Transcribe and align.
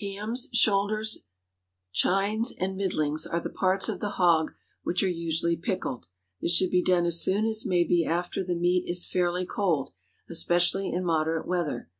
Hams, 0.00 0.48
shoulders, 0.54 1.26
chines, 1.92 2.50
and 2.58 2.74
"middlings," 2.74 3.26
are 3.26 3.38
the 3.38 3.50
parts 3.50 3.86
of 3.86 4.00
the 4.00 4.12
hog 4.16 4.54
which 4.82 5.02
are 5.02 5.10
usually 5.10 5.58
pickled. 5.58 6.06
This 6.40 6.52
should 6.54 6.70
be 6.70 6.80
done 6.82 7.04
as 7.04 7.20
soon 7.22 7.44
as 7.44 7.66
may 7.66 7.84
be 7.84 8.02
after 8.02 8.42
the 8.42 8.54
meat 8.56 8.88
is 8.88 9.06
fairly 9.06 9.44
cold—especially 9.44 10.90
in 10.90 11.04
moderate 11.04 11.46
weather. 11.46 11.90